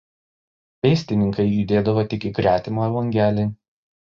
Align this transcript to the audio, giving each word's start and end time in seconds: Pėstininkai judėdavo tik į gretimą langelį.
Pėstininkai 0.85 1.45
judėdavo 1.49 2.07
tik 2.15 2.27
į 2.31 2.35
gretimą 2.41 2.89
langelį. 2.99 3.47